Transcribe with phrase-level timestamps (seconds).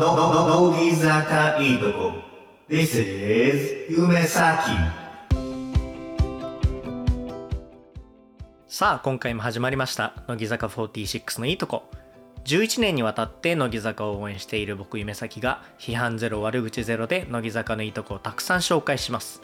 [0.00, 2.12] の、の、の、乃木坂いいとこ。
[2.70, 4.70] This is 夢咲。
[8.66, 11.90] さあ今回も始まりました乃木坂46のいいとこ
[12.44, 19.42] 11年にわたって乃木坂を応援している僕夢咲が批判ゼロ悪口ゼロで乃木坂のいいとこをたくさん紹介します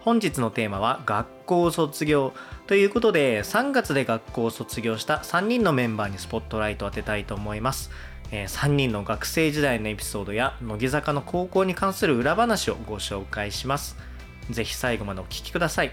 [0.00, 2.32] 本日のテーマは学校卒業
[2.66, 7.90] ということで3月で学校を卒業した3人のメンバーにスポットライトを当てたいと思います
[8.32, 13.96] え3人の学生時代のエピソードや乃木坂の高校に関する裏話をご紹介します
[14.50, 15.92] ぜひ最後までお聞きください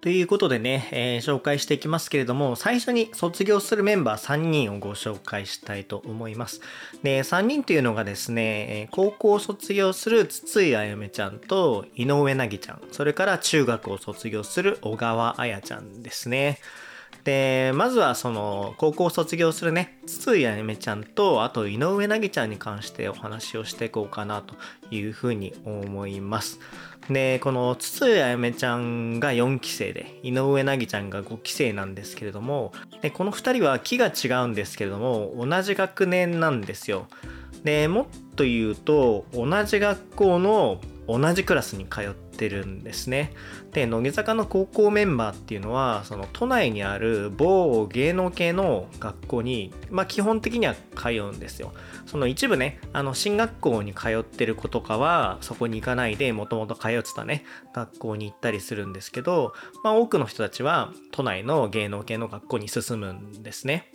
[0.00, 6.60] ということでね、えー紹介していきますけれども、最初に卒業するメンバー3人をご紹介したいと思います。
[7.02, 16.60] で、3人というのがですね、高校を卒業する筒井あやめちゃんと井上凪ちゃん、それから中学を卒業する小川彩ちゃんですね。
[17.24, 24.54] で、まずはその高校を卒業するね、筒井あやめちゃんと、あと井上凪ちゃんに関してお話をしていこうかなと
[24.90, 26.58] いうふうに思います。
[27.10, 37.06] で、この筒井あやめちゃんが4期生で、井上凪ちゃんが5期生なんですけれども、で、この2人は期が違うんですけれども、同じ学年なんですよ。
[37.64, 43.32] で、もっと言うと、同じ学校の同じクラスに通ってるんですね。
[43.72, 51.72] で、乃木坂の高校メンバーっていうのは、その都内にある某芸能系の学校に、まあ基本的には通うんですよ。
[52.04, 63.90] その一部ね、あの、進学校に通ってる子とかは、そこに行かないで、もともと通ってたね、学校に行ったりするんですけど、まあ多くの人たちは、都内の芸能系の学校に進むんですね。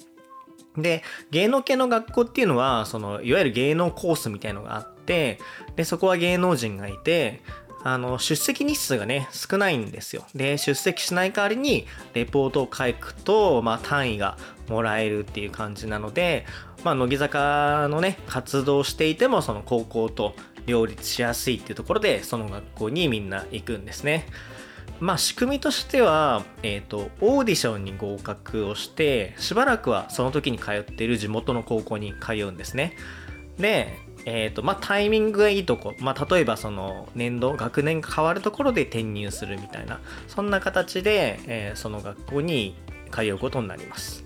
[0.77, 5.39] で、芸能系の学校っていうのは、その、いわゆる芸能コースみたいのがあって、
[5.75, 7.41] で、そこは芸能人がいて、
[7.83, 10.25] あの、出席日数がね、少ないんですよ。
[10.33, 14.37] で、出席しない代わりに、レポートを書くと、まあ、単位が
[14.69, 16.45] もらえるっていう感じなので、
[16.83, 20.33] まあ、乃木坂のね、活動していても、その高校と
[20.65, 24.27] 両立しやすいっていうところで、その学校にみんな行くんですね。
[24.99, 32.95] まあ仕組みとしては、えっ、と、オーディションに合格をして、しばらくはその時に通っている地元の高校に通うんですね。
[33.57, 42.75] で、えっ、と、まあタイミングがいいとこ、まあ例えばその年度、学年が変わるところで転入するみたいな、そんな形で、えーその学校に
[43.11, 44.23] 通うことになります。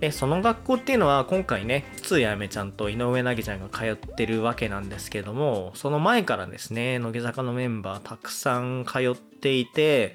[0.00, 10.14] で、その学校っていうのは今回ね、筒やめちゃんと井上凪ちゃんが通ってるわけなんですけども、その前からですね、乃木坂のメンバーたくさん通っていて、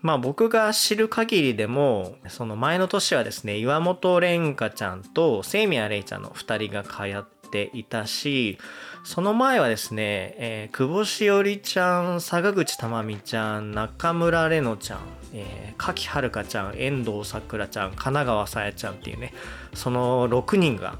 [0.00, 8.58] まあ僕が知る限りでも、その前の年はですね、岩本蓮香ちゃんと清宮玲ちゃんの2人が通ってていたし、
[9.04, 15.00] その前はですね、えー久保しおりちゃん、坂口珠美ちゃん、中村玲乃ちゃん、
[15.32, 19.32] えー、柿はるかちゃん、遠藤さくらちゃん、神奈川さやちゃんっていうね、
[19.74, 20.98] その6人が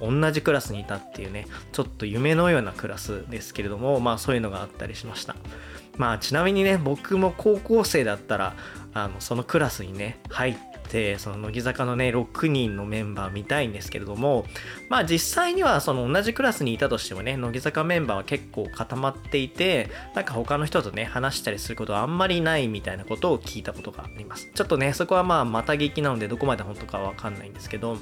[0.00, 5.36] 同じクラスにいたっていうね、ちょっと夢のようなクラスですけれども、まあそういうのがあったりしました。
[5.96, 8.54] まあちなみにね、僕も高校生だったら、
[8.94, 10.69] あの、そのクラスにね、入って、
[11.18, 14.44] その乃木坂のね、6人のメンバー見たいんですけれども、
[14.88, 24.50] まあ実際にはその同じクラスにいたとしてもね、乃木坂メンバーは結構固まっていて、なんか他の人とね、話したりすることはあんまりないみたいなことを聞いたことがあります。
[24.54, 27.96] ちょっとね、そこはまあまた聞きなのでどこまで本当かわかんないんですけど、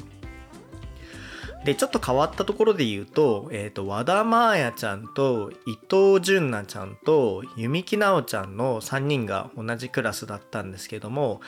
[1.64, 11.40] で、ちょっと変わったところで言うと、えっ、と、和田真彩ちゃんと伊藤純奈ちゃんと弓木奈緒ちゃんの3人が同じクラスだったんですけども、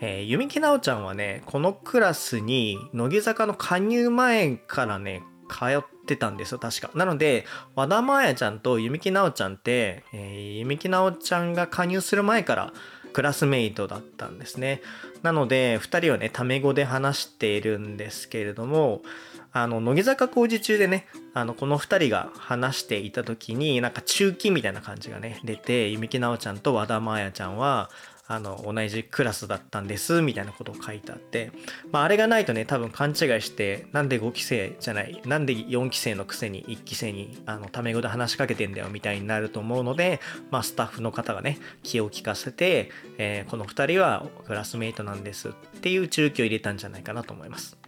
[0.00, 6.90] えー、弓木奈緒ちゃんはね、このクラスに乃木坂の加入前からね、通ってたんですよ、確か。
[6.94, 12.72] なので、和田真彩ちゃんと弓木奈緒ちゃんって、えー、弓木奈緒ちゃんが加入する前から
[13.12, 14.82] クラスメイトだったんですね。
[15.22, 19.02] なので、2人はね、タメ語で話しているんですけれども、
[19.52, 27.90] あの、乃木坂工事中でね、あの、この2人が話していた時に、なんか中期みたいな感じがね、出て、弓木奈緒ちゃんと和田真彩ちゃんは、
[28.28, 31.50] あの、同じクラスだったんです、みたいなことを書いてあって、
[31.90, 40.20] まあ、あれがないとね、多分勘違いして、なんで5期生じゃない、なんで4期生のくせに1期生に、あの、タメ語で話しかけてんだよ、みたいになると思うので、
[40.50, 47.78] まあ、スタッフの方がね、気を利かせて、えーこの2人はクラスメイトなんですっていう中期を入れたんじゃないかなと思います。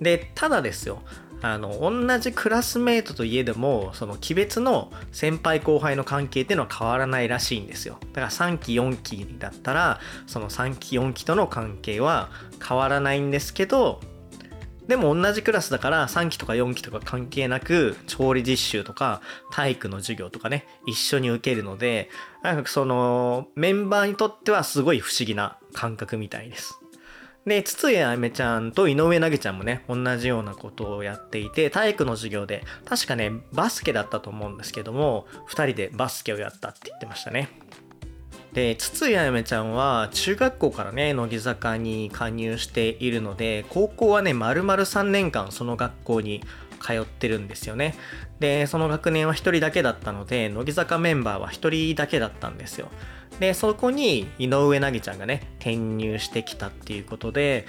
[0.00, 1.02] で、ただですよ、
[1.42, 7.98] あの、同じクラスメイトといえども、その、鬼別の先輩後輩の関係っていうのは変わらないらしいんですよ。
[8.12, 12.30] だから3期4期だったら、その3期4期との関係は
[12.66, 14.00] 変わらないんですけど、
[14.88, 22.08] でも同じクラスだから3期とか4期とか関係なく調理実習とか体育の授業とかね一緒に受けるので
[22.42, 26.80] なんかそのメンバーにとってはすごい不思議な感覚みたいです。
[27.46, 37.48] で、筒井あめちゃんと井上凪ちゃんもね、同じようなことをやっていて、体育の授業で、確かね、バスケだったと思うんですけども、2人でバスケをやったって言ってましたね。
[38.52, 46.42] で、筒井あやめちゃんは中学校からね、乃木坂に加入しているので、高校はね、丸々3年間その学校に
[46.80, 47.94] 通ってるんですよね。
[48.40, 52.88] で、その学年は1人だけだったので、乃木坂メンバーは1人だけだったんですよ。
[53.40, 57.66] で、そこに井上凪ちゃんがね、転入してきたっていうことで、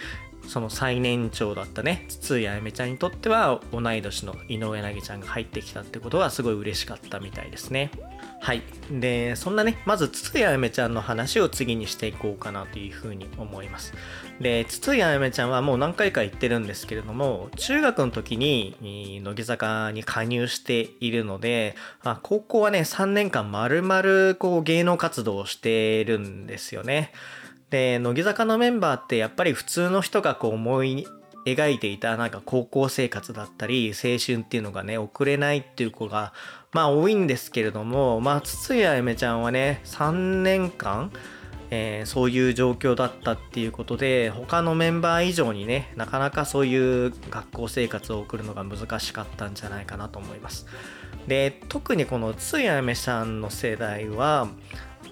[0.48, 7.92] その最年長だったね、筒井あやめちゃんにとっては同い年の井上凪ちゃんが入ってきたってことはすごい嬉しかったみたいですね。
[8.40, 8.62] はい。
[8.92, 13.94] で、そんなね、まず筒井あやめちゃんの話を次にしていこうかなというふうに思います。
[14.40, 27.12] で、筒井あやめちゃんはもう何回か言ってるんですけれども、中学の時に乃木坂に加入しているので、あ高校はね、3年間丸々こう芸能活動をしてるんですよね。
[27.70, 31.06] で、乃木坂のメンバーってやっぱり普通の人がこう思い
[31.48, 36.34] 描いていたなんか高校生活だったり青春っていうのがね送れないっていう子が
[36.74, 41.12] まあ多いんですけれどもまあ筒井あやめちゃんはね3年間
[41.70, 50.66] えー、そういう状況だったっていうことで他のメンバー以上にねなかなかそういう学校生活を送るのが難しかったんじゃないかなと思います。
[51.28, 54.48] で特にこのつやめさんの世代は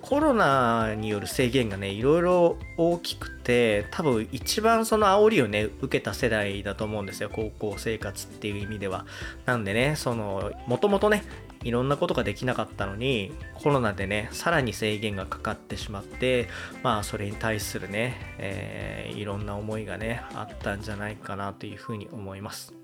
[0.07, 9.07] コロナによる制限がねいろいろ大きくて多分一番その煽りをね受けた世代だと思うんですよ高校生活っていう意味では。
[9.48, 11.24] なんでねそのもともとね
[11.63, 16.50] いろんなことができなかったのにコロナでねさらに制限がかかってしまって
[16.84, 22.75] まあそれに対するね、えー、いろんな思いがねあったんじゃないかなというふうに思います。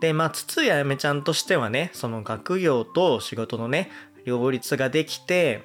[0.00, 3.90] でまあ筒井あやめちゃんとしてはねその学業と仕事のね
[4.24, 5.62] 両立ができて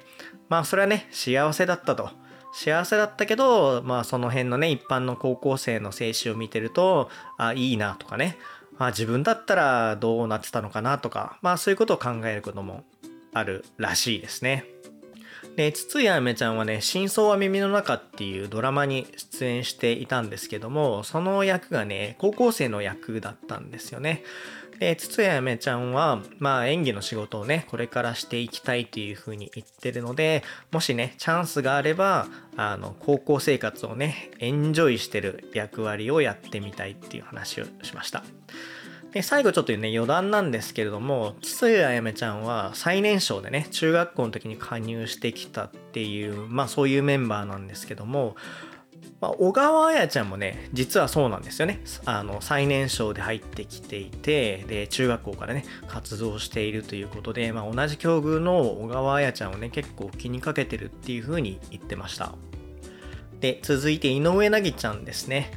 [0.48, 2.10] まあそれはね、幸せだったと。
[2.52, 8.38] 幸せだったけど、まあその辺のね、一般の高校生の青春を見てると、あ、いいなとかね、
[8.78, 12.84] まあ自分だったらどうなってたのかなとか、まあそういうことを考えることも
[13.34, 14.64] あるらしいですね。
[15.56, 24.22] で、筒井あめちゃんはね、真相は耳の中っていうドラマに出演していたんですけども、その役がね、高校生の役だったんですよね。
[24.78, 32.26] で、筒谷めちゃんは、まあ演技の仕事をね、これからしていきたいっていうふうに言ってるので、もしね、チャンスがあれば、
[32.56, 38.22] あの、高校生活をね、エンジョイしてる役割をやってみたいっていう話をしました。
[39.12, 48.36] で、最後ちょっとね、余談なんですけれども、筒谷あやめちゃんは最年少でね、中学校の時に加入してきたっていう、まあそういうメンバーなんですけども、
[49.20, 51.80] まあ、小川彩ちゃんもね実はそうなんですよね。
[52.04, 62.34] あの最年少で入ってきていてで中学校からね活動しているということで、まあ、同じ境遇の小川彩ちゃんをね結構気にかけてるっていうふうに言ってました。
[63.40, 65.50] で続いて井上凪ちゃんですね。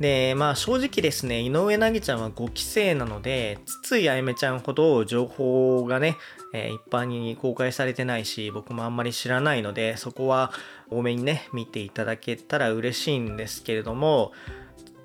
[0.00, 6.16] でまあ正直ですね井上凪ちゃんは5期生なので筒井あゆめちゃんほど情報がね
[6.52, 10.52] えー、一般に公開されてないし、僕もあんまり知らないので、そこは
[10.90, 14.32] 多めにね、見ていただけたら嬉しいんですけれども、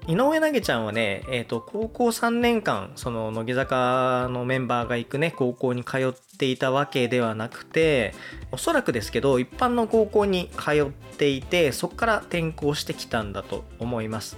[0.08, 8.14] 井上凪ちゃんはね、えっ、ー、と、高校3年間、その、乃木坂のメンバーが行くね、高校に通っていたわけではなくて、
[8.52, 14.38] おそらくですけど、一般の高校に通っていて、そこから転校してきたんだと思います。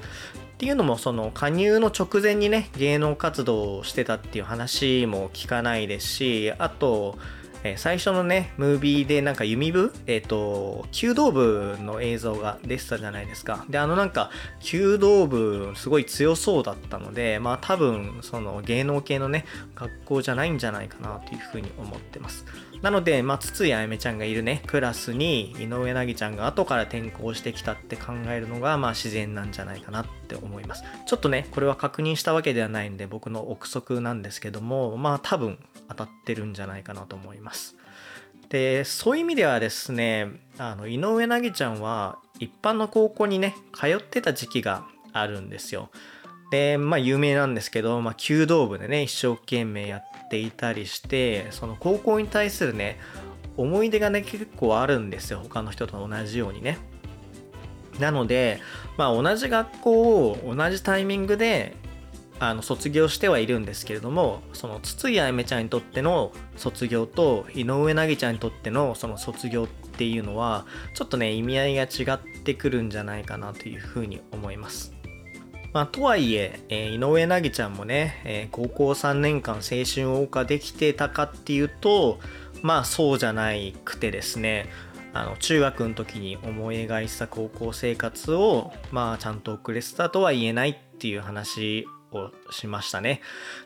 [0.57, 7.19] っていうのもその加入の直前にね芸能活動をしてたっていう話も聞かないですしあと
[7.63, 13.65] え最初のね、ムービーでなんか弓部えっ、ー、と、弓道部の映像が出てたじゃないですか。
[13.69, 14.29] で、あのなんか、
[14.59, 22.45] 弓道部すごい強そうだったので、まあ多分、その芸能系のね、学校じゃないんじゃないかなというふうに思ってます。
[22.81, 30.83] なので、まあ、筒井あやめちゃんがいるね、クラスに井上凪ちゃんが後から転校してきたって考えるのが、まあ、自然なんじゃないかなって思います。
[31.05, 35.57] ちょっとね、これは確認したわけではないんで、僕の憶測なんですけども、まあ、多分
[35.89, 37.75] 当たってるんじゃないかなと思います。
[38.49, 45.89] で、そういう意味ではですね、あの、井上凪ちゃんは一般の高校にね、通ってた時期があるんですよ。
[46.51, 52.99] で、まあ有名なんですけど、まあ弓道部でね、一生懸命やってていたりしてその高校に対するね
[53.55, 55.39] 思い出がね結構あるんですよ。
[55.41, 56.77] 他の人と同じようにね。
[57.99, 58.59] なので
[58.97, 61.75] まあ同じ学校を同じタイミングで
[62.39, 74.96] あの卒業してはいるんですけれどもその筒井あやめちゃんにとっての卒業と井上凪ちゃんにとってのその卒業っていうのはちょっとね意味合いが違ってくるんじゃないかなというふうに思います。
[75.77, 82.17] まあ、とはいええ、井上凪ちゃんもね、え、高校3年間青春を謳歌できてたかっていうと
[82.63, 84.71] まあそうじゃないくてですね
[85.13, 93.21] あの中学の時に思い描いてた高校生活をまあちゃんと送れてたとは言えないっていう話をしましたね。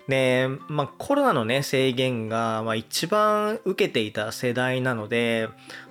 [0.09, 5.47] で、まあコロナのね制限が、まあ、一番受けていた世代なので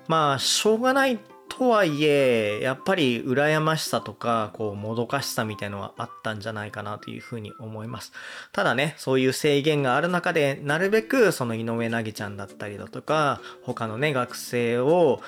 [0.06, 1.18] まあしょうがない
[1.60, 8.12] とはいえやっぱり羨ましさとかこうもどかしさみたいのはあったんじゃないかなというふうに思います。
[8.50, 15.20] ただねそういう制限がある中でなるべくその井上凪ちゃんだったりだとか他のね学生を、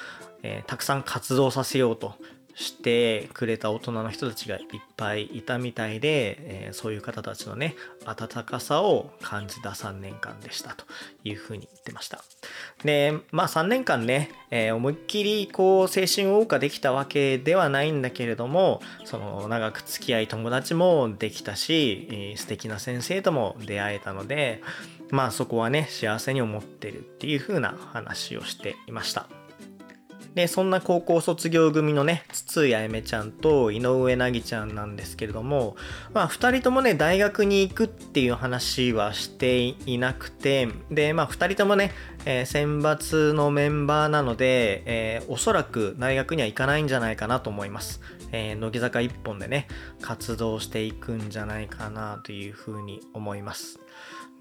[0.42, 2.14] えー、たくさん活動させようと
[2.54, 4.64] してくれた大人の人たちがいっ
[4.96, 10.84] ぱいいたみたいで、えー、そういう方たちのね温かさを感じた3年間でしたと
[11.24, 12.22] いうふうに言ってました。
[12.84, 16.02] でまあ3年間ね、えー、思いっきりこう青春
[16.34, 24.62] を謳歌できたわけではないんだけれどもその長く付き合い友達もできたし、えー、素敵な先生とも出会えたので
[25.10, 29.41] まあそこはね幸せに思ってるっていう風な話をしていました。
[30.34, 35.76] でそんな高校卒業組のね筒井あやめちゃんと井上凪ちゃんなんですけれども
[36.14, 41.92] まあ2人ともね大学に行くっていう話はしていなくてでまあ2人ともね、
[42.24, 48.00] えー、選抜のメンバーなので、えー、おそらく大学には行かないんじゃないかなと思います、
[48.32, 49.68] えー、乃木坂一本でね
[50.00, 53.81] 活動していくんじゃないかなというふうに思います。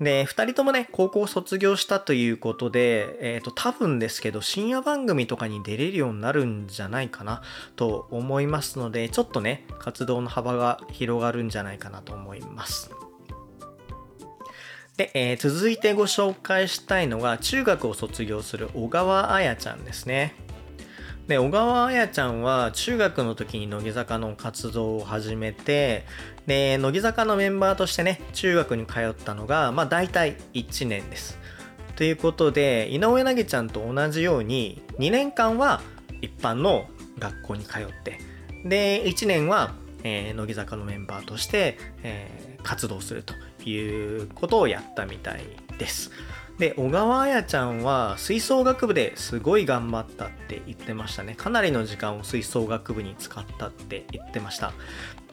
[0.01, 7.43] で、二人ともね、高校卒業したということで、えっ、ー、と、多分ですけど、深夜番組とかに出れるようになるんじゃないかな
[7.75, 12.89] と思いますので、ちょっとね、活動の幅が広がるんじゃないかなと思います。
[14.97, 20.33] で、えー、続いてご紹介したいのが、中学を卒業する小川彩ちゃんですね。
[21.27, 26.05] で小川彩ちゃんは中学の時に乃木坂の活動を始めて
[26.51, 31.39] で乃木坂のメンバーとしてね中学に通ったのがまあ大体1年です。
[31.95, 35.81] ということで井上凪ちゃんと同じように2年間は
[36.19, 36.89] 一般の
[37.19, 38.19] 学校に通って
[38.65, 45.45] で1年は、えー、乃木坂のメンバーとして、えー、活動するということをやったみたい
[45.77, 46.11] です。
[46.61, 51.33] で小川彩ちゃんは吹奏楽部ですごい頑張ったって言ってましたね。
[51.33, 54.73] かなりの時間を吹奏楽部に使ったって言ってました。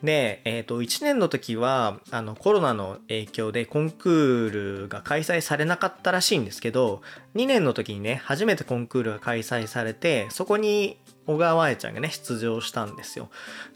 [0.02, 7.02] で、えっ、ー、と1年の時はあのコロナの影響でコンクールが開催されなかったらしいんですけど
[7.34, 13.28] 2年の時にね初めてコンクールが開催されてそこに小川彩ちゃんがね、出場したんですよ。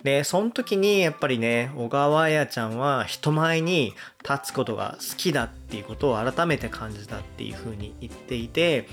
[0.02, 3.92] で、その時にやっぱりね、小川彩ちゃんは人前に
[4.26, 8.88] 立つことが好きだっていうことを改めて感じたっていうふうに言っていて、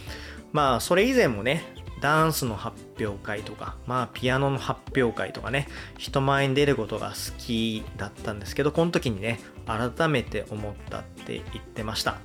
[0.52, 1.64] まあ、それ以前もね、
[2.02, 12.18] ダンスの発表会とか、まあ、ピアノの発表会とかね、人前に出ることが好きだったんですけど、この時にね、改めて思ったって言ってました。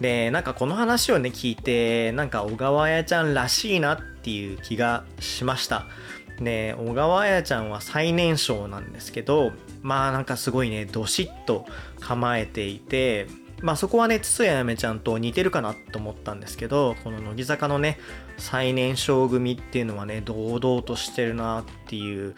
[0.00, 5.86] で、なんかこの話をね、聞いて、なんか小川彩ちゃんらしいなっていう気がしました。
[6.40, 9.52] で、小川彩ちゃんは最年少なんですけど、
[9.82, 11.66] まあなんかすごいね、どしっと
[12.00, 13.26] 構えていて、
[13.62, 17.98] まあそこはね、筒谷やめちゃんと似てるかなと思ったんですけど、この乃木坂のね、
[18.38, 22.34] 最年少組っていうのはね、堂々としてるなっていう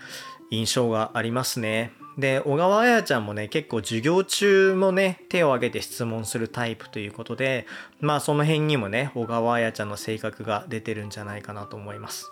[0.51, 1.93] 印象がありますね。
[2.19, 7.67] で、小川彩ちゃんもね、結構授業中もね、手を挙げて質問するタイプということで、
[8.01, 12.32] まあその辺にもね、小川彩ちゃんの性格が出てるんじゃないかなと思います。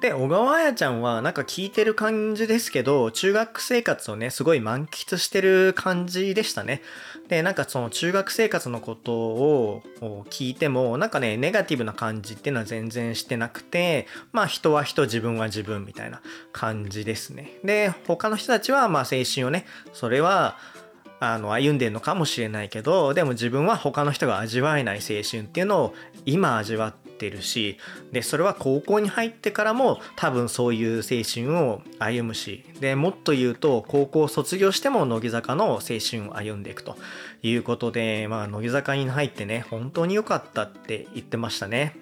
[0.00, 6.82] で、小川彩ちゃんはなんか聞いてる感じですけど、中学生活をね、すごい満喫してる感じでしたね。
[7.28, 9.82] で、なんかその中学生活のことを
[10.28, 16.20] 聞いても、なんかね、ネガティブな感じっていうのは全然してなくて、まあ人は人、自分は自分みたいな
[16.52, 17.58] 感じですね。
[17.64, 20.58] で、他の人たちはまあ青春をね、それは、
[21.18, 25.94] あの歩んでるのかもしれないけどでも自分は他の人が味わえない青春っていうのを
[26.26, 27.78] 今味わってるし
[28.12, 36.96] でそれは高校に入ってからも多分そういう青春を歩むしでもっと言うと高校卒業しても乃木坂の青春を歩んでいくと
[37.42, 41.96] いうことで、まあ、乃木坂に入ってね本当に良かったって言ってましたね。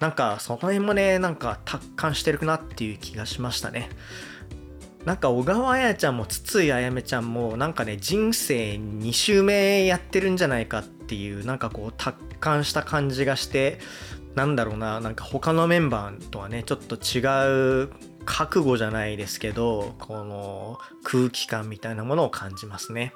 [0.00, 3.88] なんかその辺もねなんか達観してるなっていう気がしましたね。
[5.04, 13.78] なんか小川彩ちゃんも筒井あやめちゃんもなんかね人生2周目やってるんじゃないかってていうなんかこう達観した感じがして
[14.34, 17.90] なんだろうななんか他のメンバーとはねちょっと違う
[18.24, 23.12] 覚悟じゃないですけどこの空気感みたいなものを感じますね。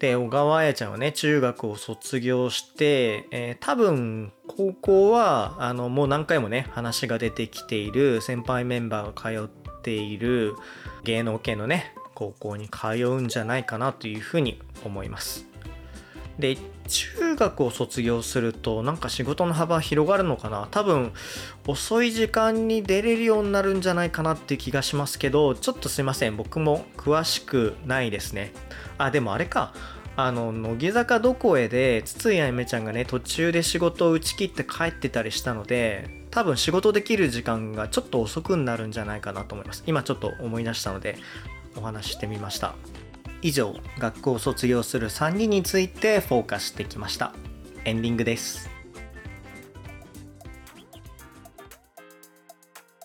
[0.00, 10.56] で小川彩ちゃんはね中学を卒業して、えー、多分高校はあのもう何回もね話が出てきている先輩メンバーが通っている
[11.04, 15.55] 芸能系のね高校に通うんじゃないかなというふうに思います。
[16.38, 20.68] で中学を卒業するとなんか仕事の幅広がるのかな？
[20.70, 21.12] 多分
[21.66, 26.36] 遅い時間に出れるようになるんじゃないかなっていう気がしますけどちょっとすいません。
[26.36, 28.52] 僕も詳しくないですね。
[28.98, 29.72] あでもあれか。
[30.18, 39.84] あの乃木坂どこへで筒井あゆめちゃんがね途中で仕事を打ち切って帰ってたりしたので多分仕事できる時間がちょっと遅くなるんじゃないかなと思います。
[39.86, 41.16] 今ちょっと思い出したので
[41.76, 42.74] お話ししてみました。
[43.46, 47.32] 以上学校を卒業する3人についてフォーカスしてきました。
[47.84, 48.68] エンディングです。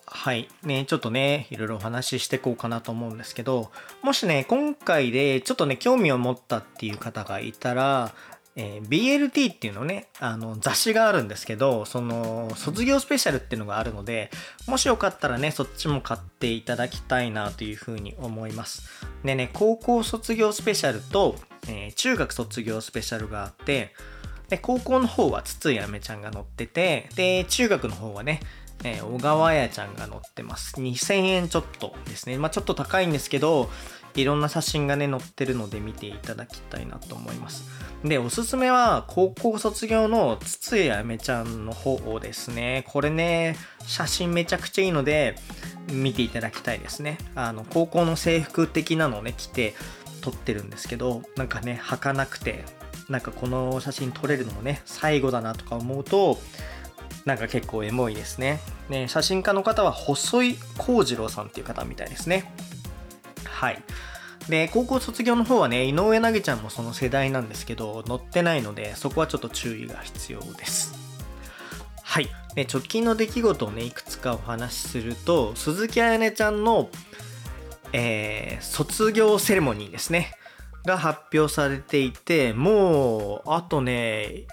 [0.04, 0.48] はい。
[0.64, 3.70] ねちょっとねいろいろお話ししていこうかなと思うんですけど
[4.02, 8.12] もしね今回でちょっとね興味を持ったっていう方がいたら
[8.54, 14.30] えー、BLT っていうのね、あの雑誌があるんですけど、その卒業スペシャルっていうのがあるので、
[14.66, 18.88] もしよかったらね、そっちも買っていただきたいなというふうに思います。
[19.24, 21.36] でね、高校卒業スペシャルと、
[21.68, 23.94] えー、中学卒業スペシャルがあって、
[24.48, 28.40] で、高校の方は筒井あめちゃんが乗ってて、で、中学の方はね、
[28.84, 30.74] えー、小川彩ちゃんが乗ってます。
[30.76, 32.36] 2000円ちょっとですね。
[32.36, 33.70] まあちょっと高いんですけど、
[34.20, 37.64] いろんな写真がね、載ってるので見ていただきたいなと思います。
[38.04, 42.84] で、おすすめは、高校卒業の筒井あめちゃんの方ですね。
[42.88, 45.36] これね、写真めちゃくちゃいいので、
[45.90, 47.18] 見ていただきたいですね。
[47.34, 49.74] あの、高校の制服的なのをね、着て
[50.20, 52.64] 撮ってるんですけど、なんかね、履かなくて、
[53.08, 56.38] なんかこの写真撮れるのもね、最後だなとか思うと、
[57.24, 58.60] なんか結構エモいですね。
[58.88, 62.52] ね、写真家の方は細井幸次郎さんっていう方みたいですね。
[63.62, 63.82] はい。
[64.48, 70.92] で、高校卒業の方はね、井上凪ちゃんもその世代なんですけど、乗ってないので、そこはちょっと注意が必要です。
[72.02, 72.28] はい。
[72.56, 76.90] で、直近の出来事をね、いくつかお話しすると、鈴木彩音ちゃんの、
[77.92, 80.34] えー、卒業セレモニーですね。
[80.84, 84.48] が発表されていて、もう、あとね、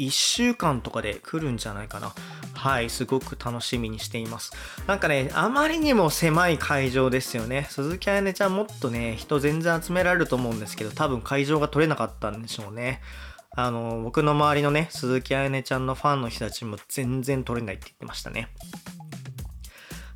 [0.00, 2.12] 1週間とかで来るんじゃないかな。
[2.62, 4.52] はい、すごく楽しみにしています。
[4.86, 7.66] なんかね、あまりにも狭い会場ですよね。
[7.70, 13.00] 鈴木彩音ちゃんもっとね、人全然集められると思うんですけど、多分会場が取れなかったんでしょうね。
[13.50, 18.46] あの、僕の周りのね、鈴木彩音ちゃんのファンの人たちも全然取れないって言ってましたね。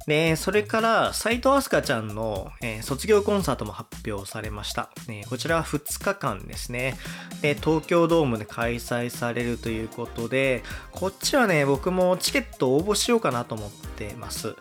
[0.06, 4.90] で、それから、斎藤飛鳥ちゃんの、えー、卒業コンサートも発表されました。
[5.08, 6.96] ね、こちらは2日間ですね
[7.42, 7.54] で。
[7.54, 14.50] 東京ドームで開催されるということで、こっちはね、僕もチケット応募しようかなと思ってます。
[14.50, 14.54] っ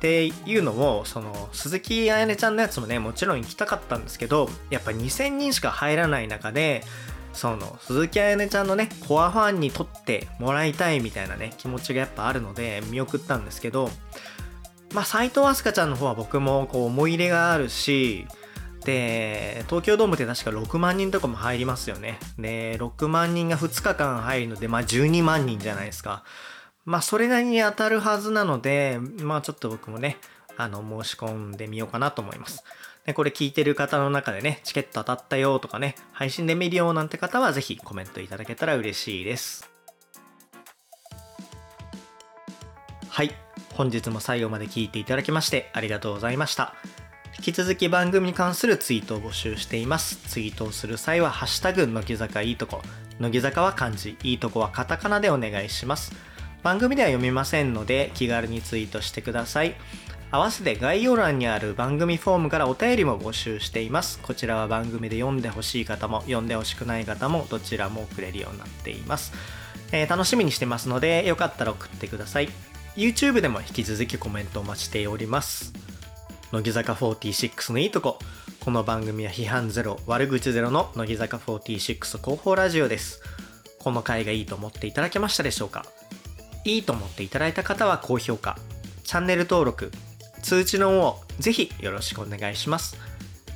[0.00, 6.82] ていうのも、その、鈴木彩音ちゃんのやつもね、もちろん行きたかったんですけど、やっぱ2000人しか入らない中で、
[7.36, 13.90] その鈴木彩音ちゃんのねコアファンにとってもらいたいみたいなね気持ちがやっぱあるので見送ったんですけど
[14.92, 18.26] まあ、斎藤飛鳥ちゃんの方は僕もこう思い入れがあるし、
[18.84, 22.18] で、東京ドームって確か6万人とかも入りますよね。
[22.38, 26.22] で、6万人が2日間入るので、まあ12万人じゃないですか。
[26.84, 30.18] まあそれなりに当たるはずなので、まあちょっと僕もね、
[30.56, 32.62] あの、申し込んでみようかなと思います。
[33.04, 39.68] で、これ聞いてる方の中でね、チケット当たったよとかね、配信で見るよなんて方はぜひコメントいただけたら嬉しいです。
[43.08, 43.45] はい。
[43.76, 46.74] 本日も最後まで聞いていただきましてありがとうございました。
[47.38, 50.16] 引き続き番組に関するツイートを募集しています。
[50.16, 52.80] ツイートをする際は、ハッシュタグ、乃木坂いいとこ。
[53.20, 56.14] 乃木坂は漢字、いいとこはカタカナでお願いします。
[56.62, 59.74] 番組では読みませんので、気軽にツイートしてください。
[60.30, 64.18] 合わせて概要欄にある番組フォームからお便りも募集しています。
[64.20, 69.34] こちらは番組で読んでほしい方も、読んでほしくない方も、どちらも送れるようになっています。
[69.92, 72.48] えー、楽しみにしてますので、よかったら送ってください。
[72.96, 75.74] YouTube でも引き続きコメントお待ちしております。
[76.50, 78.18] 乃木坂46のいいとこ。
[78.58, 83.20] この番組は批判ゼロ、悪口ゼロの乃木坂46広報ラジオです。
[83.80, 85.84] この回がいいと思っていただけましたでしょうか？
[86.64, 88.56] いいと思っていただいた方は高評価、
[89.04, 89.92] チャンネル登録、
[90.42, 92.96] 通知のオンをぜひよろしくお願いします。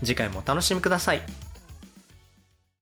[0.00, 1.22] 次回もお楽しみください。